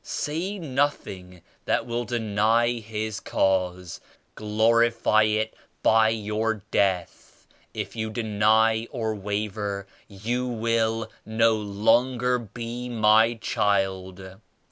Say 0.03 0.57
nothing 0.57 1.43
that 1.65 1.85
will 1.85 2.05
deny 2.05 2.79
His 2.79 3.19
Cause! 3.19 4.01
Glorify 4.33 5.21
it 5.25 5.53
by 5.83 6.09
your 6.09 6.63
death! 6.71 7.45
If 7.75 7.95
you 7.95 8.09
deny 8.09 8.87
or 8.89 9.13
waver 9.13 9.85
you 10.07 10.47
will 10.47 11.11
no 11.23 11.53
longer 11.55 12.39
be 12.39 12.89
my 12.89 13.35
child!' 13.35 14.41